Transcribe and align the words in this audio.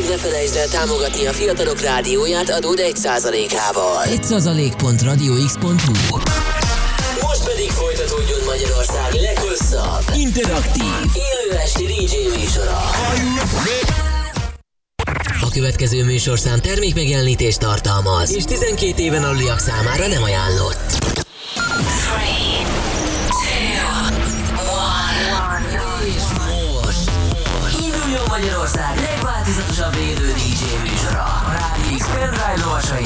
meg 0.00 0.08
ne 0.08 0.16
felejtsd 0.16 0.56
el 0.56 0.68
támogatni 0.68 1.26
a 1.26 1.32
fiatalok 1.32 1.80
rádióját 1.80 2.50
adód 2.50 2.80
1%-ával. 2.82 4.02
1%.radiox.hu 4.04 6.16
Most 7.20 7.44
pedig 7.44 7.70
folytatódjon 7.70 8.40
Magyarország 8.44 9.12
leghosszabb, 9.12 10.16
Interaktív 10.16 10.84
élő 11.14 11.58
esti 11.58 11.84
DJ 11.84 12.38
műsora. 12.38 12.80
A 15.40 15.48
következő 15.52 16.04
műsorszám 16.04 16.60
termék 16.60 16.94
megjelenítést 16.94 17.58
tartalmaz, 17.58 18.34
és 18.34 18.44
12 18.44 19.02
éven 19.02 19.24
aluliak 19.24 19.58
számára 19.58 20.06
nem 20.06 20.22
ajánlott. 20.22 21.02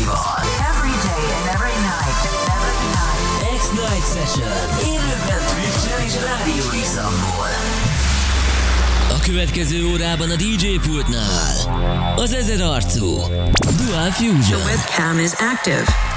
Lovasaival. 0.05 0.23
Every 0.71 0.97
day 1.09 1.25
and 1.37 1.47
every 1.55 1.77
night. 1.91 2.19
Every 2.57 2.89
night. 2.99 3.59
X-Night 3.59 4.07
Session 4.15 4.53
élőben 4.85 5.41
Twitch-en 5.51 6.01
és 6.07 6.15
Rádió 6.15 6.65
x 6.81 6.97
A 9.11 9.21
következő 9.21 9.87
órában 9.87 10.31
a 10.31 10.37
DJ 10.37 10.79
pultnál 10.87 12.15
az 12.17 12.33
ezer 12.33 12.61
arcú 12.61 13.17
Dual 13.77 14.11
Fusion. 14.11 14.61
Webcam 14.61 15.19
is 15.19 15.33
active. 15.33 16.08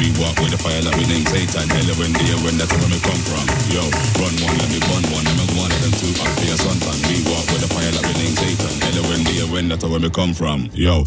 We 0.00 0.08
walk 0.16 0.32
with 0.40 0.48
the 0.48 0.56
fire 0.56 0.80
like 0.80 0.96
we 0.96 1.04
name 1.12 1.28
Satan. 1.28 1.68
Hello 1.68 1.92
when 2.00 2.16
the 2.16 2.32
when 2.40 2.56
that's 2.56 2.72
where 2.72 2.88
we 2.88 2.96
come 3.04 3.20
from. 3.20 3.44
Yo, 3.68 3.84
run 4.16 4.32
one, 4.40 4.56
let 4.56 4.68
me 4.72 4.80
run 4.88 5.04
one. 5.12 5.28
A 5.28 5.44
one 5.60 5.68
on 5.68 5.68
like 5.68 5.82
them 5.84 5.92
two 5.92 6.08
hot 6.16 6.32
for 6.40 6.46
your 6.48 6.56
suntan. 6.56 6.96
We 7.04 7.20
walk 7.28 7.44
with 7.52 7.60
the 7.60 7.68
fire 7.68 7.92
like 7.92 8.08
we 8.08 8.14
name 8.16 8.32
Satan. 8.32 8.80
Hello 8.80 9.02
when 9.12 9.20
the 9.28 9.44
when 9.52 9.68
that's 9.68 9.84
where 9.84 10.00
we 10.00 10.08
come 10.08 10.32
from. 10.32 10.70
Yo, 10.72 11.04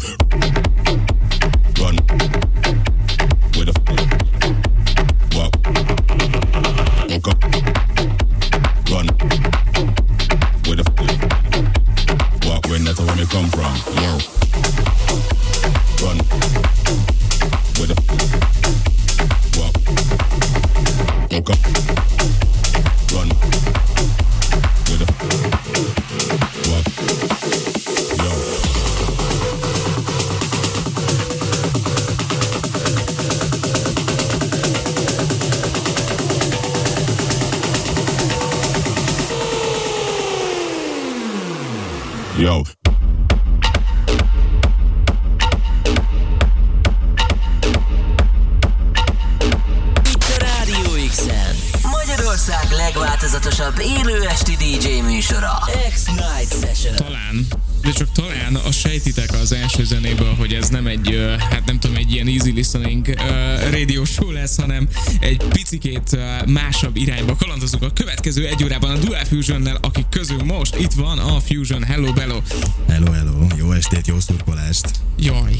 másabb 66.94 67.08
irányba 67.08 67.36
kalandozunk 67.36 67.82
a 67.82 67.90
következő 67.90 68.46
egy 68.46 68.64
órában 68.64 68.90
a 68.90 68.98
Dual 68.98 69.24
Fusionnel, 69.24 69.78
akik 69.80 70.08
közül 70.08 70.42
most 70.42 70.76
itt 70.76 70.92
van 70.92 71.18
a 71.18 71.40
Fusion. 71.40 71.82
Hello, 71.82 72.12
bello! 72.12 72.40
Hello, 72.88 73.12
hello, 73.12 73.46
jó 73.56 73.72
estét, 73.72 74.06
jó 74.06 74.20
szurkolást. 74.20 74.90
Jaj. 75.18 75.56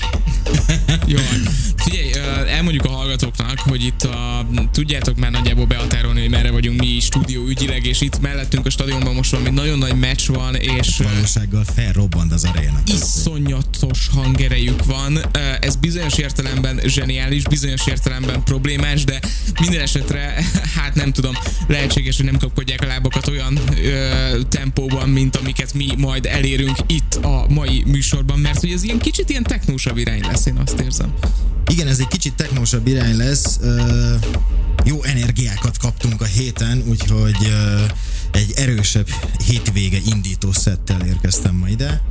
Jaj. 1.06 1.40
Figyelj, 1.76 2.10
elmondjuk 2.48 2.84
a 2.84 2.88
hallgatóknak, 2.88 3.58
hogy 3.58 3.82
itt 3.84 4.02
a, 4.02 4.46
tudjátok 4.72 5.16
már 5.16 5.30
nagyjából 5.30 5.66
behatárolni, 5.66 6.20
hogy 6.20 6.30
merre 6.30 6.50
vagyunk 6.50 6.80
mi 6.80 7.00
stúdió 7.00 7.46
ügyileg, 7.46 7.86
és 7.86 8.00
itt 8.00 8.20
mellettünk 8.20 8.66
a 8.66 8.70
stadionban 8.70 9.14
most 9.14 9.30
valami 9.30 9.50
nagyon 9.50 9.78
nagy 9.78 9.98
meccs 9.98 10.28
van, 10.28 10.54
és 10.54 10.96
Valósággal 10.96 11.64
felrobbant 11.74 12.32
az 12.32 12.44
aréna. 12.44 12.82
iszonyatos 12.86 13.83
hangerejük 14.14 14.84
van. 14.84 15.18
Ez 15.60 15.76
bizonyos 15.76 16.18
értelemben 16.18 16.80
zseniális, 16.86 17.42
bizonyos 17.42 17.86
értelemben 17.86 18.42
problémás, 18.42 19.04
de 19.04 19.20
minden 19.60 19.80
esetre, 19.80 20.44
hát 20.76 20.94
nem 20.94 21.12
tudom, 21.12 21.34
lehetséges, 21.66 22.16
hogy 22.16 22.24
nem 22.24 22.38
kapkodják 22.38 22.82
a 22.82 22.86
lábakat 22.86 23.28
olyan 23.28 23.58
ö, 23.84 24.40
tempóban, 24.48 25.08
mint 25.08 25.36
amiket 25.36 25.74
mi 25.74 25.86
majd 25.98 26.26
elérünk 26.26 26.76
itt 26.86 27.14
a 27.14 27.46
mai 27.48 27.82
műsorban, 27.86 28.38
mert 28.38 28.60
hogy 28.60 28.70
ez 28.70 28.82
ilyen 28.82 28.98
kicsit 28.98 29.30
ilyen 29.30 29.42
technósabb 29.42 29.96
irány 29.96 30.20
lesz, 30.20 30.46
én 30.46 30.56
azt 30.56 30.80
érzem. 30.80 31.14
Igen, 31.70 31.86
ez 31.86 31.98
egy 31.98 32.08
kicsit 32.08 32.34
technósabb 32.34 32.86
irány 32.86 33.16
lesz. 33.16 33.58
Ö, 33.62 34.14
jó 34.84 35.02
energiákat 35.02 35.78
kaptunk 35.78 36.20
a 36.20 36.24
héten, 36.24 36.82
úgyhogy 36.86 37.36
ö, 37.46 37.82
egy 38.32 38.52
erősebb 38.56 39.08
hétvége 39.46 39.98
indító 40.06 40.52
szettel 40.52 41.06
érkeztem 41.06 41.54
ma 41.54 41.68
ide. 41.68 42.02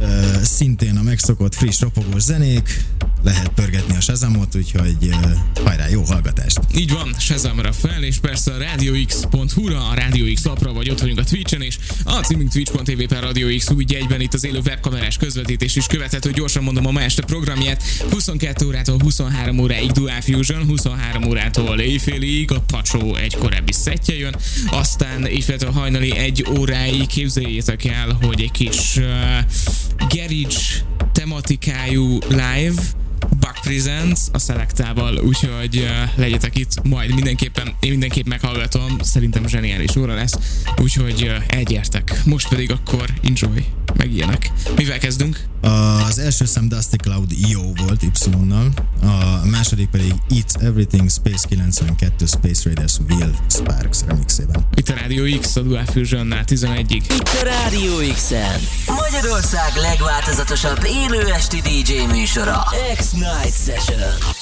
Ö, 0.00 0.06
szintén 0.42 0.96
a 0.96 1.02
megszokott 1.02 1.54
friss 1.54 1.80
ropogós 1.80 2.22
zenék, 2.22 2.84
lehet 3.22 3.48
pörgetni 3.48 3.96
a 3.96 4.00
sezamot, 4.00 4.54
úgyhogy 4.54 4.96
ö, 5.00 5.60
hajrá, 5.64 5.88
jó 5.88 6.02
hallgatást! 6.02 6.58
Így 6.74 6.92
van, 6.92 7.14
Shazamra 7.18 7.72
fel, 7.72 8.02
és 8.02 8.16
persze 8.18 8.52
a 8.52 8.58
radiox.hu-ra, 8.58 9.88
a 9.88 9.94
Radio 9.94 10.32
X 10.34 10.44
lapra, 10.44 10.72
vagy 10.72 10.90
ott 10.90 11.00
vagyunk 11.00 11.18
a 11.18 11.24
Twitch-en, 11.24 11.62
és 11.62 11.78
a 12.04 12.12
címünk 12.12 12.50
twitch.tv 12.50 13.02
per 13.08 13.22
Radio 13.22 13.56
X 13.56 13.70
úgy 13.70 13.94
egyben 13.94 14.20
itt 14.20 14.34
az 14.34 14.44
élő 14.44 14.60
webkamerás 14.66 15.16
közvetítés 15.16 15.76
is 15.76 15.86
követhető, 15.86 16.30
gyorsan 16.30 16.62
mondom 16.62 16.86
a 16.86 16.90
ma 16.90 17.00
este 17.02 17.22
programját, 17.22 17.82
22 18.10 18.66
órától 18.66 18.98
23 19.02 19.58
óráig 19.58 19.90
Dual 19.90 20.20
Fusion, 20.20 20.64
23 20.66 21.24
órától 21.24 21.80
éjfélig 21.80 22.50
a 22.50 22.60
Pacsó 22.60 23.14
egy 23.14 23.36
korábbi 23.36 23.72
szettje 23.72 24.14
jön, 24.14 24.36
aztán 24.66 25.26
éjféltől 25.26 25.70
hajnali 25.70 26.16
egy 26.16 26.46
óráig 26.58 27.06
képzeljétek 27.06 27.84
el, 27.84 28.18
hogy 28.22 28.40
egy 28.40 28.50
kis 28.50 28.96
uh, 28.96 29.04
garage 30.12 30.82
tematikájú 31.14 32.20
live, 32.28 32.80
Buck 33.30 33.60
Presents 33.62 34.20
a 34.32 34.38
Selektával, 34.38 35.18
úgyhogy 35.18 35.76
uh, 35.76 36.18
legyetek 36.18 36.58
itt 36.58 36.82
majd 36.82 37.14
mindenképpen, 37.14 37.74
én 37.80 37.90
mindenképp 37.90 38.26
meghallgatom, 38.26 38.98
szerintem 39.00 39.46
zseniális 39.46 39.96
óra 39.96 40.14
lesz, 40.14 40.38
úgyhogy 40.82 41.22
uh, 41.22 41.56
elgyertek. 41.56 42.20
Most 42.24 42.48
pedig 42.48 42.72
akkor 42.72 43.10
enjoy, 43.22 43.64
meg 43.96 44.12
ilyenek. 44.12 44.50
Mivel 44.76 44.98
kezdünk? 44.98 45.44
Az 46.08 46.18
első 46.18 46.44
szem 46.44 46.68
Dusty 46.68 46.96
Cloud 46.96 47.32
jó 47.48 47.72
volt 47.74 48.02
Y-nal, 48.02 48.72
a 49.02 49.46
második 49.46 49.88
pedig 49.88 50.14
It's 50.30 50.62
Everything 50.62 51.10
Space 51.10 51.46
92 51.48 52.26
Space 52.26 52.60
Raiders 52.64 52.98
Will 53.08 53.34
Sparks 53.50 53.98
remixében. 54.06 54.66
Itt 54.74 54.88
a 54.88 54.94
Radio 55.00 55.38
X, 55.38 55.56
a 55.56 55.60
Dual 55.60 55.84
Fusionnál 55.84 56.44
11-ig. 56.46 57.02
Itt 57.08 57.28
a 57.40 57.44
Rádió 57.44 58.12
X-en. 58.12 58.60
Magyarország 58.86 59.72
legváltozatosabb 59.76 60.84
élő 60.84 61.32
esti 61.32 61.60
DJ 61.60 61.92
műsora. 62.12 62.64
X-Night 63.16 63.50
Session. 63.50 64.02
Up. 64.02 64.36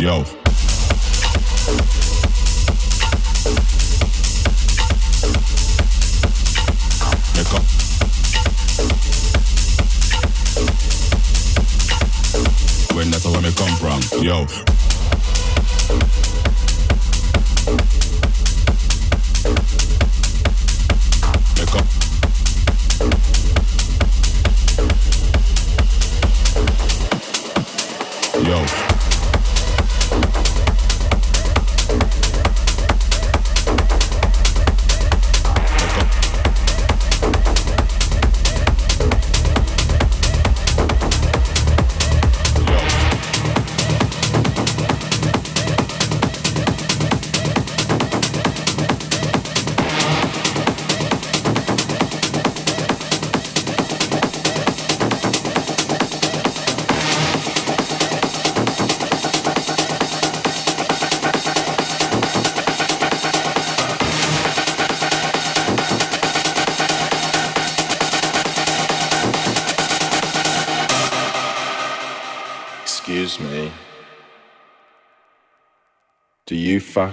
Yo. 0.00 0.22
When 12.94 13.10
that's 13.10 13.24
where 13.24 13.40
me 13.40 13.52
come 13.52 13.76
from. 13.78 14.00
Yo. 14.22 14.46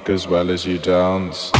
As 0.09 0.27
well 0.27 0.49
as 0.49 0.65
you 0.65 0.77
dance? 0.77 1.51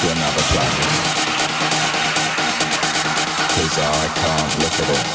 To 0.00 0.10
another 0.10 0.44
I 3.76 4.08
can't 4.14 4.52
look 4.60 4.76
at 4.80 4.88
it. 4.90 5.06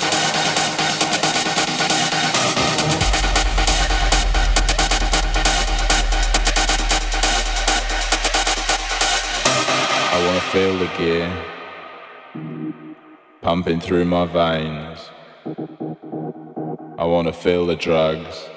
I 10.12 10.18
wanna 10.26 10.46
feel 10.52 10.74
the 10.78 10.90
gear 10.98 11.30
pumping 13.42 13.80
through 13.80 14.06
my 14.06 14.26
veins. 14.26 15.10
I 16.98 17.06
wanna 17.06 17.34
feel 17.34 17.66
the 17.66 17.76
drugs 17.76 18.49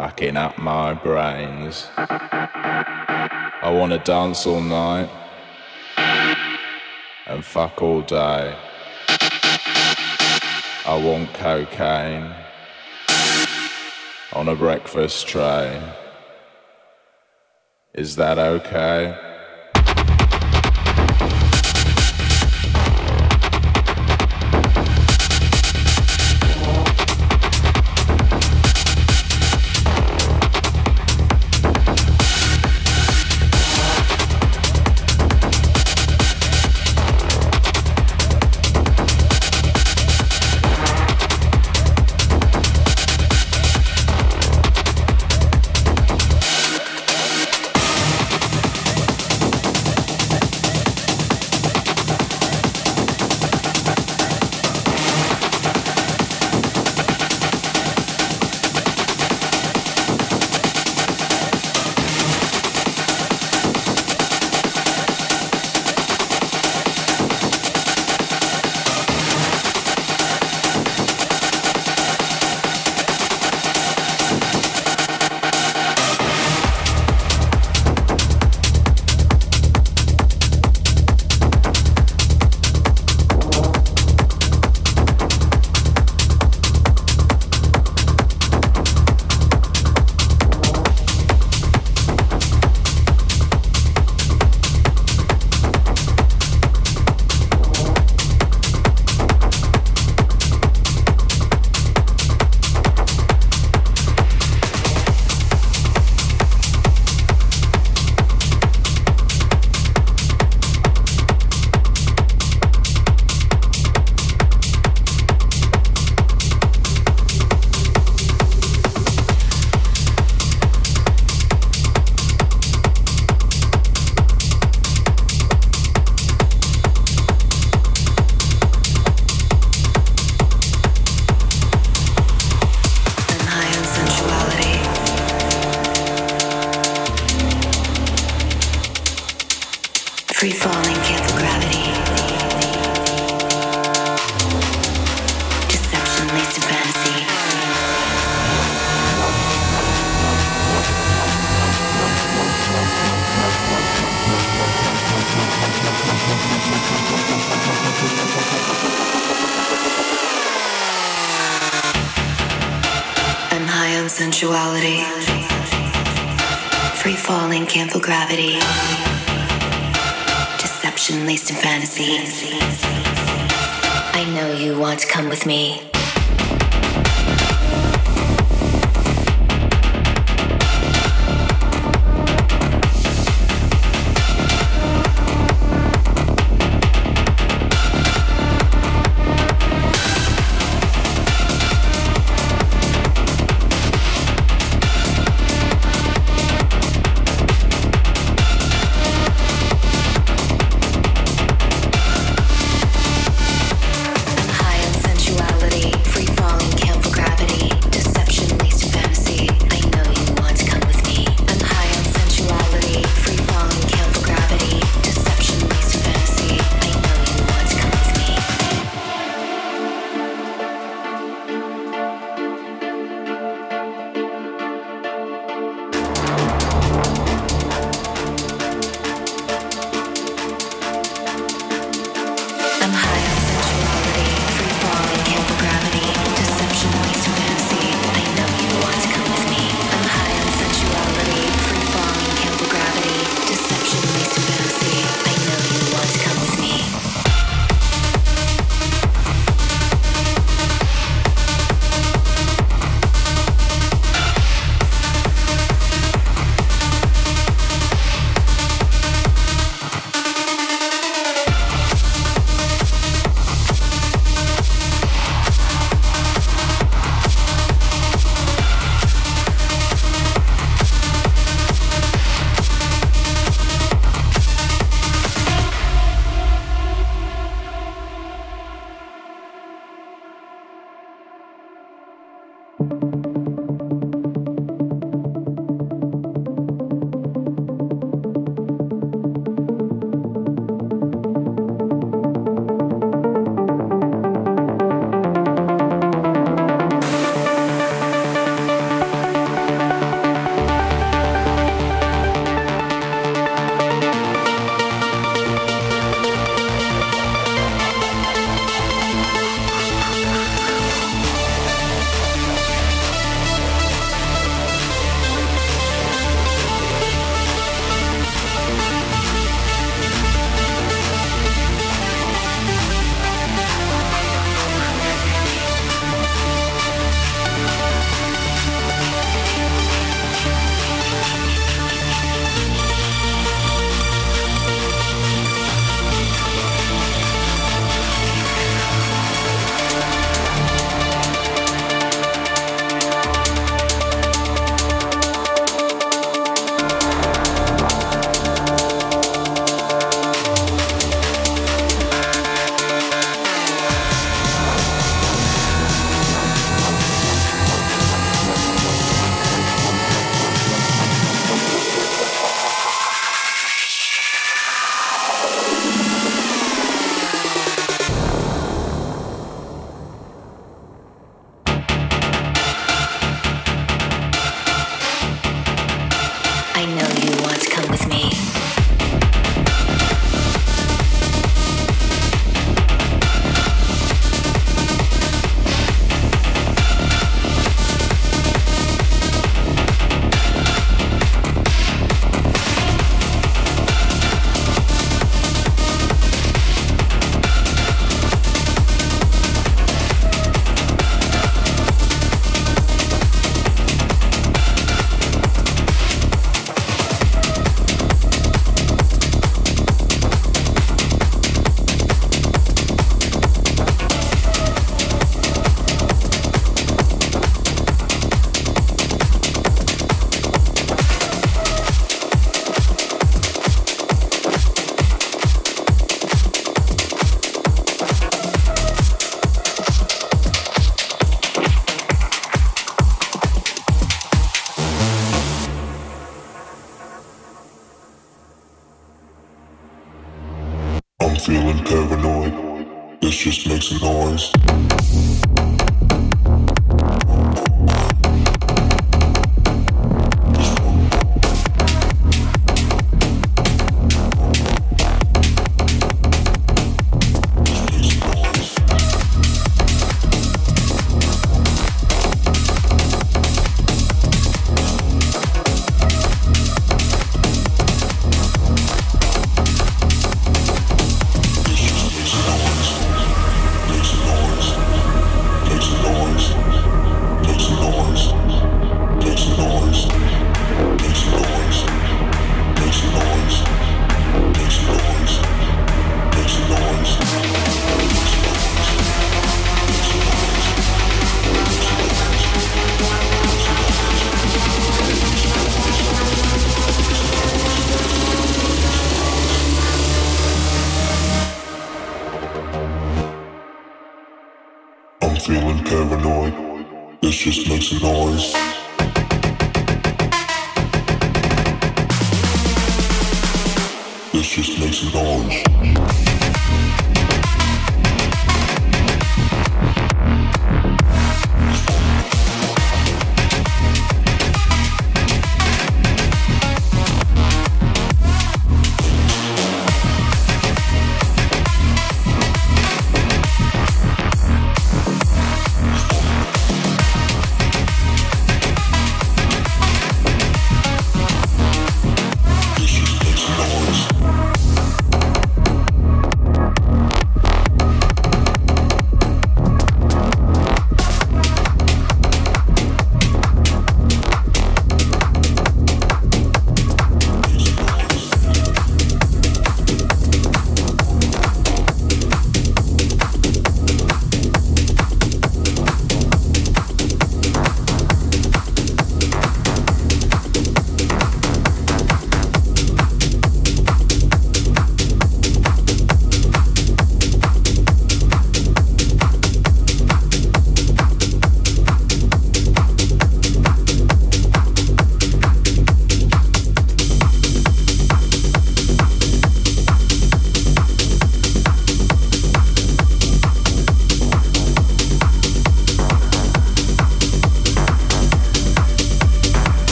fucking 0.00 0.34
up 0.34 0.56
my 0.56 0.94
brains. 0.94 1.86
I 1.98 3.70
wanna 3.70 3.98
dance 3.98 4.46
all 4.46 4.62
night 4.62 5.10
and 7.26 7.44
fuck 7.44 7.82
all 7.82 8.00
day. 8.00 8.56
I 10.86 10.96
want 11.04 11.34
cocaine 11.34 12.34
on 14.32 14.48
a 14.48 14.56
breakfast 14.56 15.28
tray. 15.28 15.78
Is 17.92 18.16
that 18.16 18.38
okay? 18.38 19.29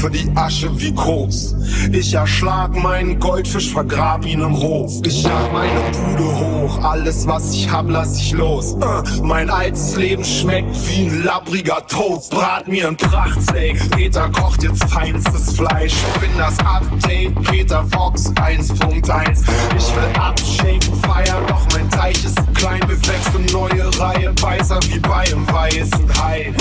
Schnupfe 0.00 0.10
die 0.10 0.30
Asche 0.34 0.70
wie 0.80 0.94
Koks. 0.94 1.54
Ich 1.92 2.14
erschlag 2.14 2.74
meinen 2.74 3.18
Goldfisch, 3.18 3.72
vergrab 3.72 4.24
ihn 4.24 4.40
im 4.40 4.56
Hof. 4.56 4.92
Ich 5.04 5.22
jag 5.22 5.52
meine 5.52 5.80
Bude 5.92 6.38
hoch, 6.38 6.78
alles 6.82 7.26
was 7.26 7.52
ich 7.52 7.70
hab, 7.70 7.88
lass 7.90 8.16
ich 8.16 8.32
los. 8.32 8.74
Äh, 8.74 9.22
mein 9.22 9.50
altes 9.50 9.96
Leben 9.96 10.24
schmeckt 10.24 10.74
wie 10.88 11.06
ein 11.06 11.24
labbriger 11.24 11.86
Toast. 11.86 12.30
Brat 12.30 12.66
mir 12.68 12.88
ein 12.88 12.96
Prachtsteak, 12.96 13.90
Peter 13.90 14.28
kocht 14.30 14.62
jetzt 14.62 14.84
feinstes 14.84 15.54
Fleisch. 15.54 15.94
Bin 16.20 16.30
das 16.38 16.58
Update, 16.60 17.34
Peter 17.42 17.84
Fox 17.92 18.30
1.1. 18.32 19.44
Ich 19.76 19.96
will 19.96 20.20
abshaken, 20.20 20.94
feiern, 21.02 21.44
doch 21.48 21.66
mein 21.74 21.90
Teich 21.90 22.24
ist 22.24 22.38
klein. 22.54 22.80
Beflext 22.86 23.30
eine 23.34 23.46
neue 23.52 23.98
Reihe, 23.98 24.32
weißer 24.40 24.80
wie 24.88 24.98
bei 25.00 25.24
einem 25.24 25.46
weißen 25.48 26.22
Hai. 26.22 26.54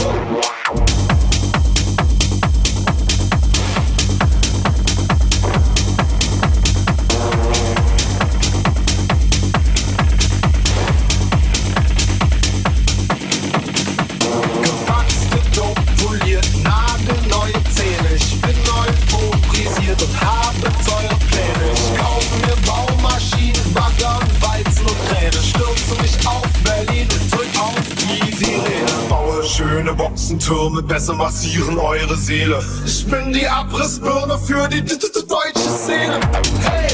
Besser 30.90 31.14
massieren 31.14 31.78
eure 31.78 32.18
Seele. 32.18 32.62
Ich 32.84 33.06
bin 33.06 33.32
die 33.32 33.48
Abrissbirne 33.48 34.38
für 34.40 34.68
die 34.68 34.84
deutsche 34.84 35.70
Szene. 35.70 36.20
Hey! 36.64 36.89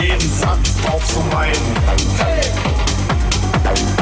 jeden 0.00 0.20
Satz 0.20 0.70
brauchst 0.82 1.16
du 1.16 1.20
meinen. 1.34 1.54
Hey. 2.18 3.97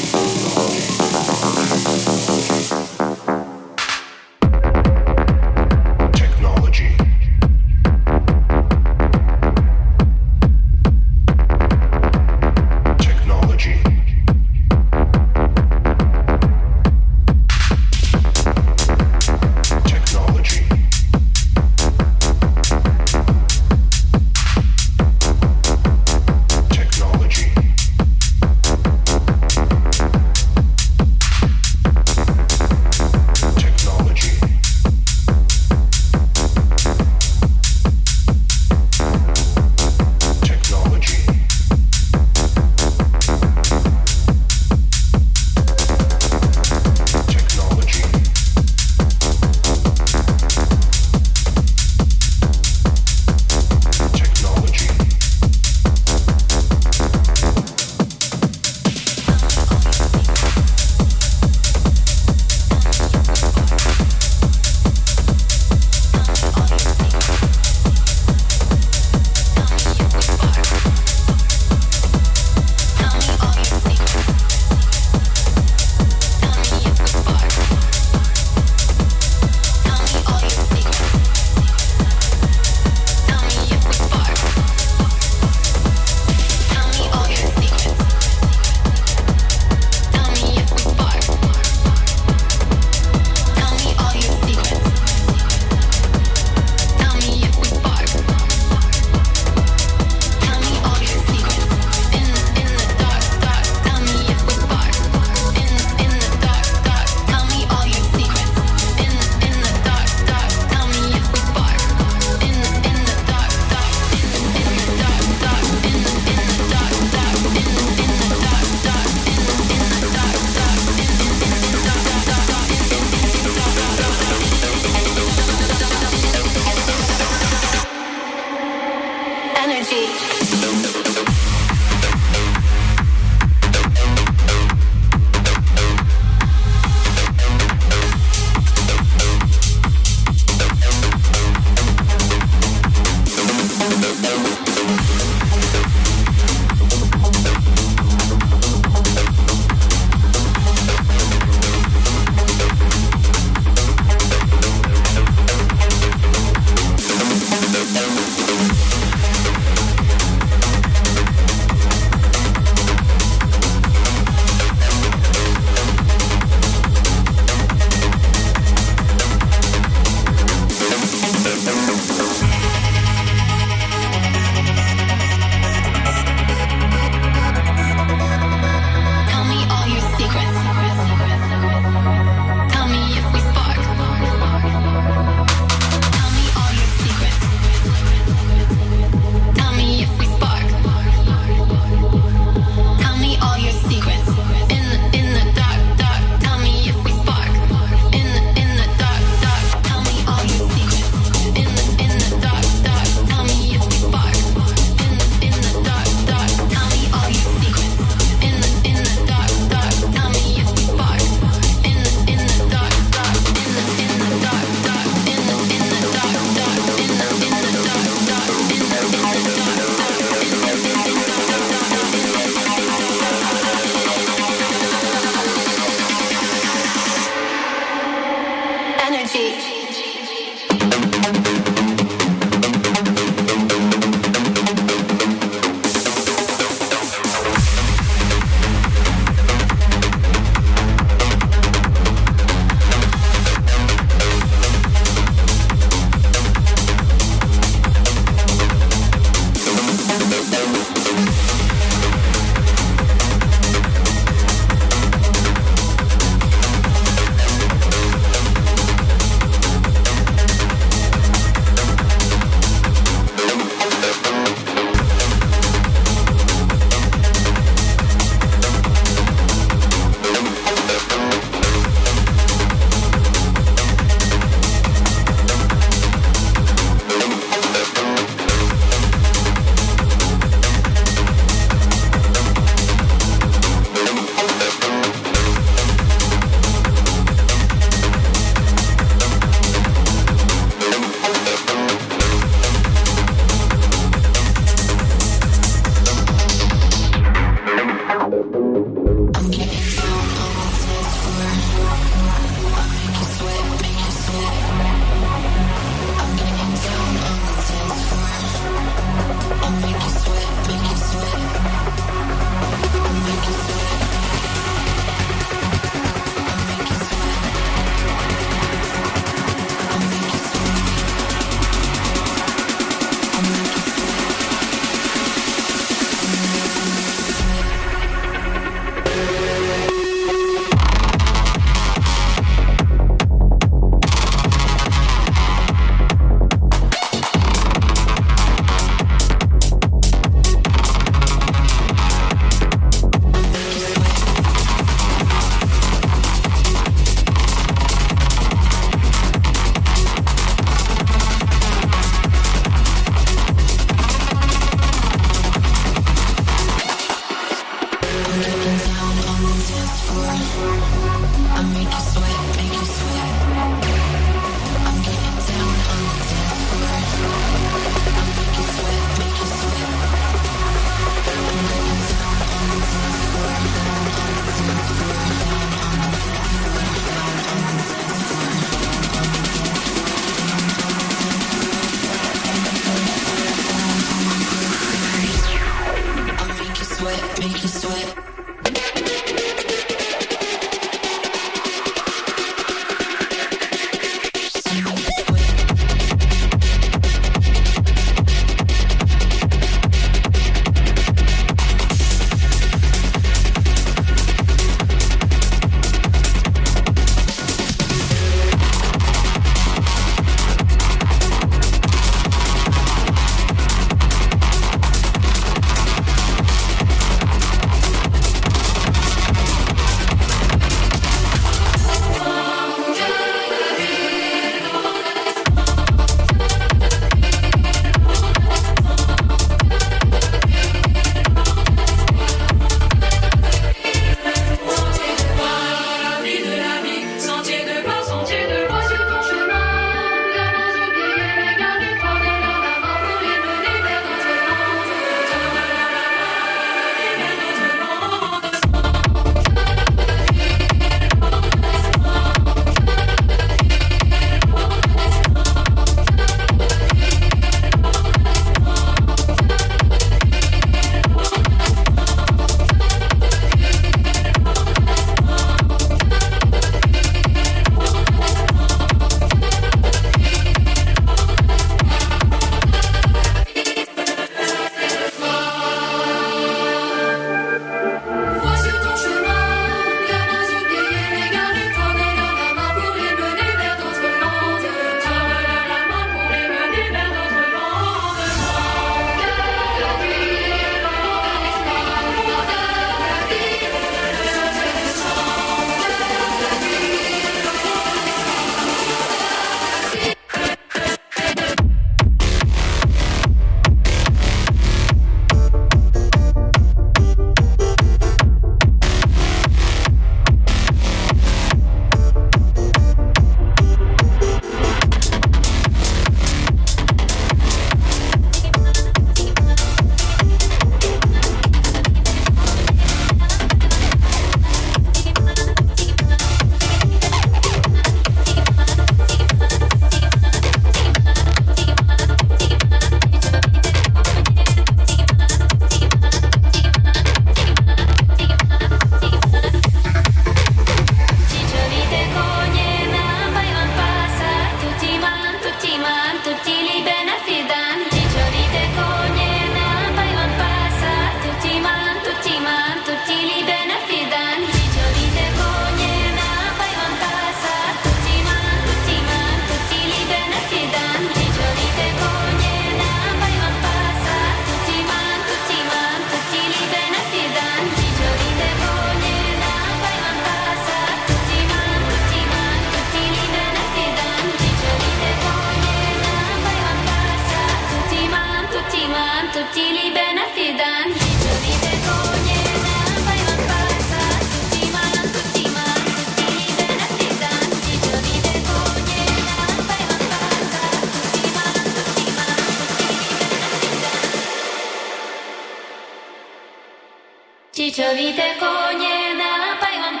Dicio 597.76 597.92
di 597.92 598.14
te 598.14 598.34
cognena, 598.38 599.58
poi 599.60 599.78
van 599.78 600.00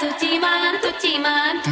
tutti 0.00 0.38
man, 0.40 0.80
tutti 0.80 1.18
man. 1.20 1.69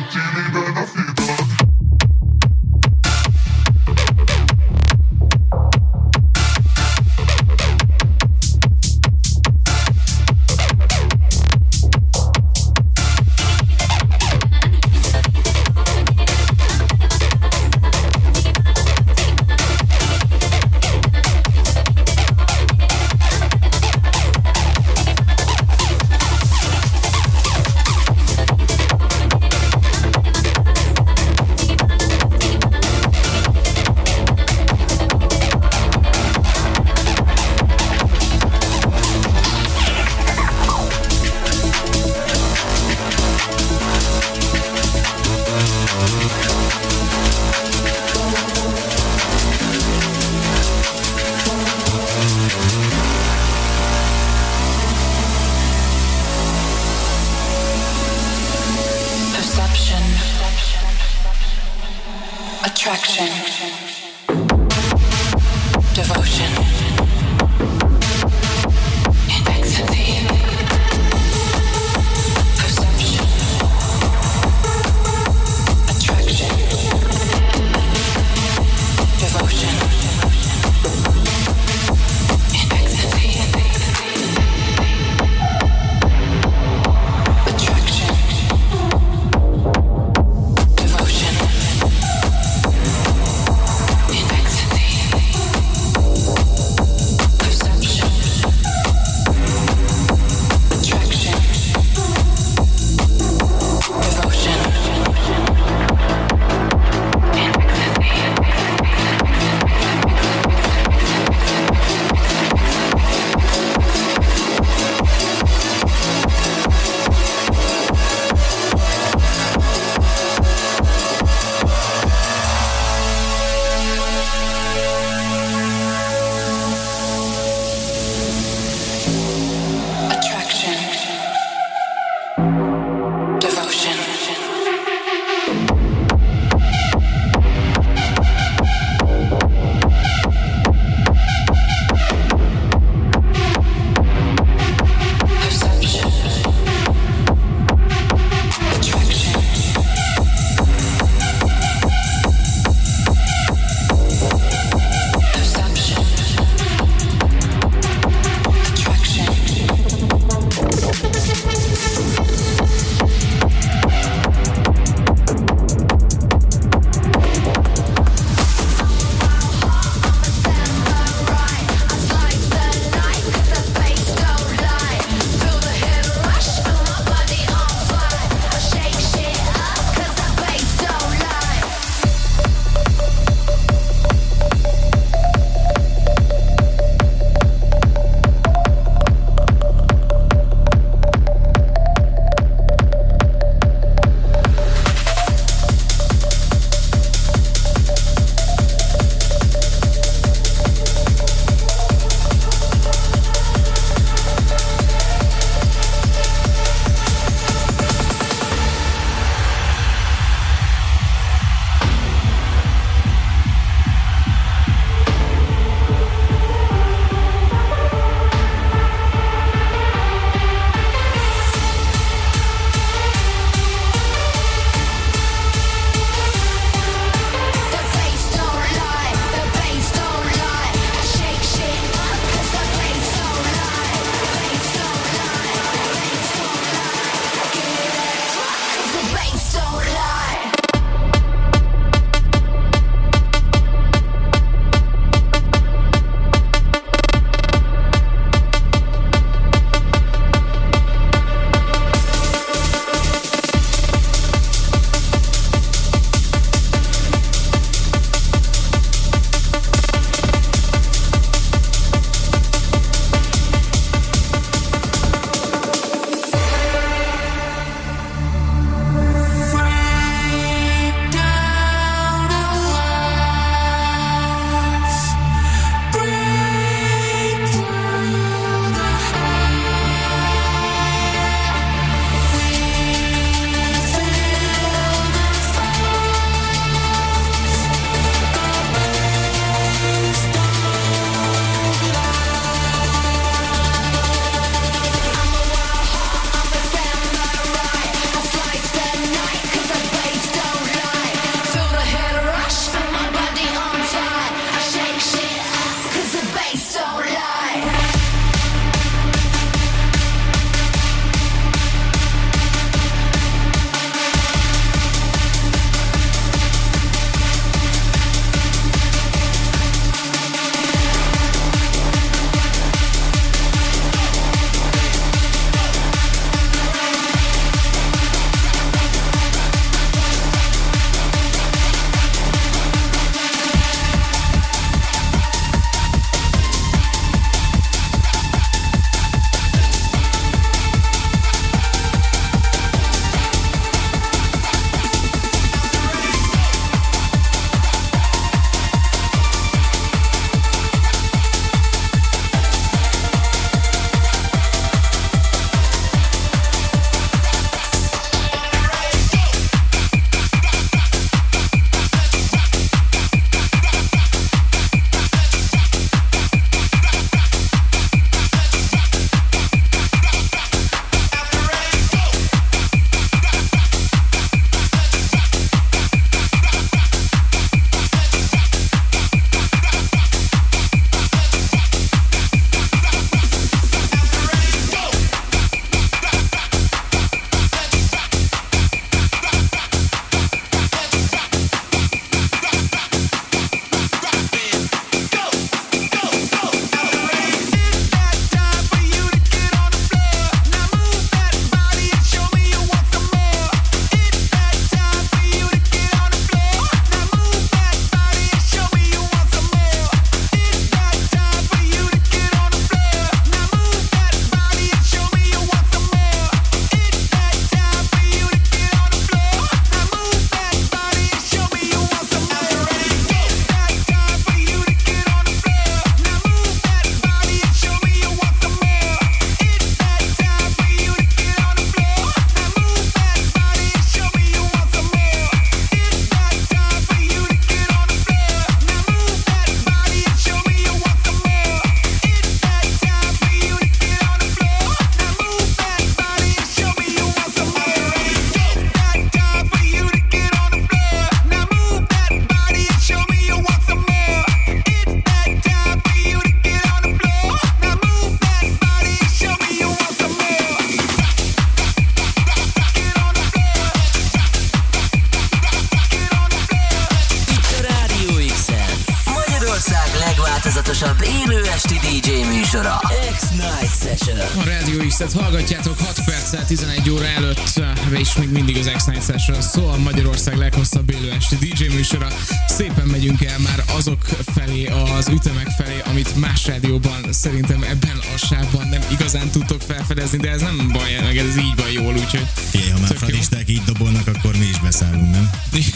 Műsora. 481.93 482.09
Szépen 482.49 482.86
megyünk 482.86 483.24
el 483.24 483.39
már 483.39 483.64
azok 483.76 484.03
felé, 484.34 484.66
az 484.66 485.09
ütemek 485.09 485.49
felé, 485.49 485.80
amit 485.84 486.16
más 486.16 486.47
rádióban 486.47 487.12
szerintem 487.12 487.62
ebben 487.62 487.99
a 488.14 488.16
sávban 488.16 488.68
nem 488.68 488.80
igazán 488.93 489.28
tudtok 489.28 489.61
felfedezni, 489.61 490.18
de 490.18 490.30
ez 490.30 490.41
nem 490.41 490.70
baj, 490.72 490.99
meg 491.03 491.16
ez 491.16 491.36
így 491.36 491.57
van 491.57 491.70
jól, 491.70 491.95
úgyhogy 491.95 492.26
Figyelj, 492.51 492.70
ha 492.70 492.78
már 492.78 492.97
falisták 492.97 493.49
így 493.49 493.62
dobolnak, 493.62 494.07
akkor 494.07 494.36
mi 494.36 494.45
is 494.45 494.61
beszállunk, 494.61 495.11
nem? 495.11 495.30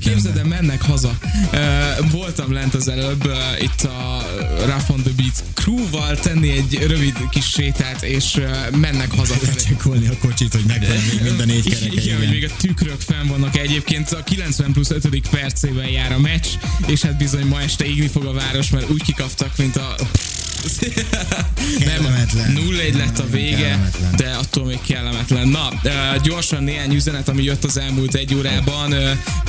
Képzeld 0.00 0.36
el, 0.36 0.44
mennek 0.44 0.82
haza. 0.82 1.18
Uh, 1.52 2.10
voltam 2.10 2.52
lent 2.52 2.74
az 2.74 2.88
előbb 2.88 3.26
uh, 3.26 3.62
itt 3.62 3.82
a 3.82 4.26
Rough 4.58 4.90
on 4.90 5.02
the 5.02 5.11
Beat 5.11 5.11
crew-val 5.62 6.16
tenni 6.18 6.50
egy 6.50 6.78
rövid 6.86 7.28
kis 7.30 7.44
sétát, 7.44 8.02
és 8.02 8.40
mennek 8.80 9.12
haza. 9.12 9.34
Lecsekolni 9.44 10.06
a 10.06 10.16
kocsit, 10.20 10.52
hogy 10.52 10.64
megvan 10.66 10.96
még 11.10 11.22
mind 11.22 11.40
a 11.40 11.44
négy 11.44 11.68
kereke. 11.68 12.00
Igen, 12.00 12.18
hogy 12.18 12.28
még 12.28 12.44
a 12.44 12.54
tükrök 12.60 13.00
fenn 13.00 13.26
vannak 13.26 13.56
egyébként. 13.56 14.12
A 14.12 14.22
90 14.24 14.72
plusz 14.72 14.90
5. 14.90 15.28
percében 15.30 15.88
jár 15.88 16.12
a 16.12 16.18
meccs, 16.18 16.46
és 16.86 17.02
hát 17.02 17.16
bizony 17.16 17.46
ma 17.46 17.60
este 17.60 17.84
égni 17.84 18.08
fog 18.08 18.24
a 18.24 18.32
város, 18.32 18.70
mert 18.70 18.90
úgy 18.90 19.02
kikaptak, 19.02 19.56
mint 19.56 19.76
a... 19.76 19.94
Kellemetlen. 21.78 22.52
Nem, 22.52 22.64
0-1 22.92 22.96
lett 22.96 23.18
a 23.18 23.26
vége, 23.30 23.90
de 24.16 24.30
attól 24.30 24.64
még 24.64 24.80
kellemetlen. 24.86 25.48
Na, 25.48 25.68
gyorsan 26.22 26.62
néhány 26.62 26.94
üzenet, 26.94 27.28
ami 27.28 27.42
jött 27.42 27.64
az 27.64 27.76
elmúlt 27.76 28.14
egy 28.14 28.34
órában. 28.34 28.94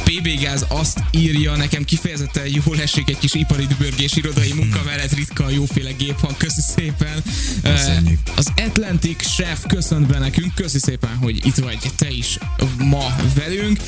PB 0.03 0.39
Gáz 0.41 0.65
azt 0.67 0.99
írja, 1.11 1.55
nekem 1.55 1.83
kifejezetten 1.83 2.47
jól 2.65 2.81
esik 2.81 3.09
egy 3.09 3.17
kis 3.17 3.33
ipari 3.33 3.65
dübörgés 3.65 4.15
irodai 4.15 4.53
munka 4.59 4.81
mellett 4.85 5.13
ritka 5.13 5.49
jóféle 5.49 5.91
géphang. 5.91 6.37
Köszi 6.37 6.61
szépen. 6.75 7.23
Köszönjük. 7.63 8.19
az 8.35 8.51
Atlantic 8.67 9.27
Chef 9.27 9.59
köszönt 9.67 10.07
be 10.07 10.19
nekünk. 10.19 10.55
Köszi 10.55 10.79
szépen, 10.79 11.15
hogy 11.15 11.45
itt 11.45 11.55
vagy 11.55 11.77
te 11.97 12.09
is 12.09 12.37
ma 12.77 13.15
velünk. 13.35 13.79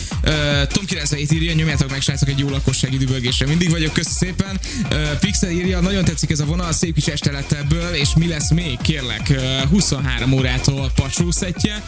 Tom 0.74 0.86
97 0.86 1.32
írja, 1.32 1.54
nyomjátok 1.54 1.90
meg 1.90 2.02
srácok 2.02 2.30
egy 2.30 2.40
jó 2.40 2.50
lakossági 2.50 2.98
dübörgésre. 2.98 3.48
Mindig 3.48 3.70
vagyok, 3.70 3.94
köszi 3.94 4.14
szépen. 4.14 4.60
Pixel 5.20 5.50
írja, 5.50 5.80
nagyon 5.80 6.06
tetszik 6.06 6.32
ez 6.32 6.40
a 6.40 6.46
vonal, 6.46 6.72
szép 6.72 6.94
kis 6.94 7.08
este 7.16 7.32
lett 7.32 7.52
ebből, 7.52 7.94
és 7.94 8.10
mi 8.16 8.28
lesz 8.28 8.52
még, 8.52 8.78
kérlek, 8.82 9.28
uh, 9.30 9.70
23 9.70 10.32
órától 10.32 10.92
pacsó 10.96 11.32
szettje. 11.32 11.84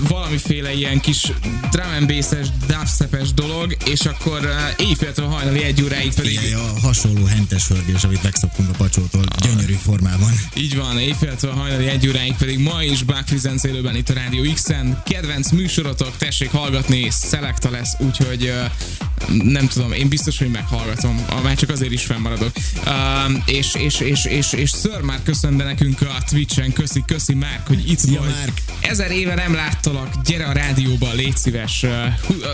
Valamiféle 0.00 0.72
ilyen 0.72 1.00
kis 1.00 1.32
drum 1.70 1.90
and 1.96 2.06
bass-es, 2.06 2.46
dubstep-es 2.66 3.34
dolog, 3.34 3.76
és 3.84 4.00
akkor 4.00 4.50
éjféltől 4.76 5.26
hajnali 5.26 5.62
egy 5.62 5.82
óráig 5.82 6.14
pedig 6.14 6.38
Figyelj, 6.38 6.52
a 6.52 6.80
hasonló 6.82 7.24
hentes 7.24 7.68
hörgés, 7.68 8.04
amit 8.04 8.22
megszoktunk 8.22 8.68
a 8.68 8.76
pacsótól, 8.76 9.24
gyönyörű 9.38 9.76
formában. 9.84 10.32
Így 10.54 10.76
van, 10.76 10.98
éjféltől 10.98 11.52
hajnali 11.52 11.86
egy 11.86 12.08
óráig 12.08 12.34
pedig 12.34 12.58
ma 12.58 12.82
is 12.82 13.02
Buck 13.02 13.24
Presents 13.24 13.62
élőben 13.62 13.96
itt 13.96 14.08
a 14.08 14.12
Rádió 14.12 14.52
X-en. 14.52 15.02
Kedvenc 15.04 15.50
műsorotok, 15.50 16.16
tessék 16.16 16.50
hallgatni, 16.50 17.10
Selecta 17.30 17.70
lesz, 17.70 17.96
úgyhogy 17.98 18.52
nem 19.42 19.66
tudom, 19.66 19.92
én 19.92 20.08
biztos, 20.08 20.38
hogy 20.38 20.50
meghallgatom, 20.50 21.24
már 21.42 21.56
csak 21.56 21.70
azért 21.70 21.92
is 21.92 22.04
fennmaradok. 22.04 22.52
Uh, 22.86 22.92
és, 23.46 23.74
és, 23.74 24.00
és, 24.00 24.24
és, 24.24 24.52
és 24.52 24.70
Sir 24.82 25.00
már 25.00 25.18
köszön 25.24 25.56
be 25.56 25.64
nekünk 25.64 26.00
a 26.00 26.22
Twitch-en, 26.30 26.72
köszi, 26.72 27.02
köszi 27.06 27.34
Márk, 27.34 27.66
hogy 27.66 27.90
itt 27.90 27.98
Szia, 27.98 28.20
vagy. 28.20 28.28
Márk! 28.28 28.60
Ezer 28.80 29.10
éve 29.10 29.34
nem 29.34 29.54
láttalak, 29.54 30.14
gyere 30.24 30.44
a 30.44 30.52
rádióba, 30.52 31.12
légy 31.12 31.36
szíves. 31.36 31.82
Uh, 31.82 31.90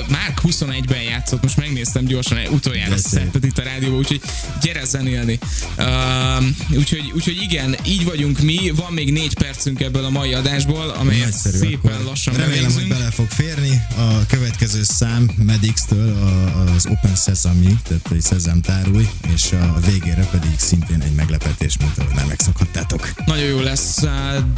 Márk 0.08 0.40
21-ben 0.42 1.02
játszott, 1.02 1.42
most 1.42 1.56
megnéztem 1.56 2.04
gyorsan, 2.04 2.38
utoljára 2.50 2.96
szettet 2.98 3.44
itt 3.44 3.58
a 3.58 3.62
rádióban, 3.62 3.98
úgyhogy 3.98 4.20
gyere 4.62 4.84
zenélni. 4.84 5.38
Um, 5.78 6.56
úgyhogy, 6.76 7.12
úgyhogy 7.14 7.36
igen, 7.42 7.76
így 7.86 8.04
vagyunk 8.04 8.40
mi, 8.40 8.70
van 8.74 8.92
még 8.92 9.12
négy 9.12 9.34
percünk 9.34 9.80
ebből 9.80 10.04
a 10.04 10.10
mai 10.10 10.32
adásból, 10.32 10.88
amelyet 10.88 11.24
Nagyszerű, 11.24 11.56
szépen 11.58 11.92
akkor 11.92 12.04
lassan 12.04 12.34
Remélem, 12.34 12.52
hogy 12.54 12.62
bevégzünk. 12.72 12.88
bele 12.98 13.10
fog 13.10 13.28
férni. 13.30 13.82
A 13.96 14.26
következő 14.26 14.82
szám 14.82 15.30
Medix-től 15.36 16.12
a- 16.12 16.51
az 16.54 16.86
Open 16.86 17.14
Sesame, 17.14 17.70
tehát 17.88 18.10
egy 18.10 18.20
Szezám 18.20 18.60
tárulj, 18.60 19.08
és 19.34 19.52
a 19.52 19.80
végére 19.86 20.26
pedig 20.30 20.58
szintén 20.58 21.00
egy 21.00 21.14
meglepetés, 21.14 21.76
mint 21.78 21.98
ahogy 21.98 22.14
már 22.14 22.26
megszokhattátok. 22.26 23.12
Nagyon 23.26 23.44
jó 23.44 23.60
lesz. 23.60 24.04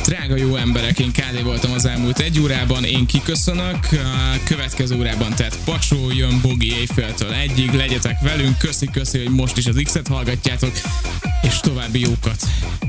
Drága 0.04 0.36
jó 0.36 0.56
emberek, 0.56 0.98
én 0.98 1.12
KD 1.12 1.42
voltam 1.42 1.72
az 1.72 1.84
elmúlt 1.84 2.18
egy 2.18 2.40
órában, 2.40 2.84
én 2.84 3.06
kiköszönök. 3.06 3.88
Uh, 3.92 4.00
Következő 4.44 4.96
órában 4.96 5.34
tehát 5.34 5.58
Pacsó 5.64 6.10
jön 6.10 6.40
Bogi 6.40 6.72
éjféltől 6.72 7.32
egyig, 7.32 7.72
legyetek 7.72 8.20
velünk. 8.20 8.58
Köszi, 8.58 8.86
köszi, 8.86 9.18
hogy 9.18 9.30
most 9.30 9.56
is 9.56 9.66
az 9.66 9.80
X-et 9.84 10.08
hallgatjátok, 10.08 10.72
és 11.42 11.60
további 11.60 12.00
jókat. 12.00 12.42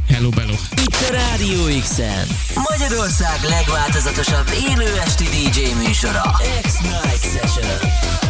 Hello, 0.08 0.30
bello. 0.30 0.54
Itt 0.72 0.96
a 1.10 1.12
Rádió 1.12 1.80
X-en. 1.82 2.28
Magyarország 2.70 3.40
legváltozatosabb 3.50 4.48
élő 4.70 5.00
esti 5.06 5.24
DJ 5.24 5.86
műsora. 5.86 6.36
X-Night 6.62 7.22
Session. 7.22 8.25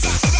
Stop. 0.00 0.37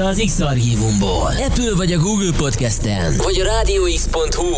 Vissza 0.00 0.08
az 0.08 0.22
X-Archívumból. 0.26 1.32
Apple 1.46 1.74
vagy 1.74 1.92
a 1.92 1.98
Google 1.98 2.32
Podcast-en, 2.36 3.16
vagy 3.16 3.40
a 3.40 3.44
rádióx.hu 3.44 4.48